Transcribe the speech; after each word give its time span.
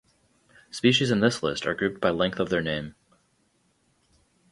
Species 0.71 1.11
in 1.11 1.19
this 1.19 1.43
list 1.43 1.67
are 1.67 1.75
grouped 1.75 2.01
by 2.01 2.09
length 2.09 2.39
of 2.39 2.49
their 2.49 2.63
name. 2.63 2.95